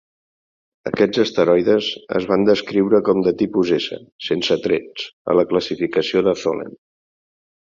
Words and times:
Aquests 0.91 1.19
asteroides 1.23 1.89
es 2.19 2.25
van 2.31 2.47
descriure 2.47 3.01
com 3.09 3.21
de 3.27 3.35
tipus 3.43 3.75
S 3.77 4.01
"sense 4.29 4.59
trets" 4.65 5.07
a 5.35 5.37
la 5.41 5.47
classificació 5.53 6.25
de 6.31 6.35
Tholen. 6.41 6.75